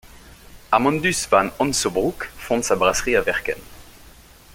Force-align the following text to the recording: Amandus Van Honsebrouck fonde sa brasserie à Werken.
Amandus 0.71 1.27
Van 1.31 1.51
Honsebrouck 1.59 2.31
fonde 2.35 2.63
sa 2.63 2.75
brasserie 2.75 3.15
à 3.17 3.21
Werken. 3.23 3.61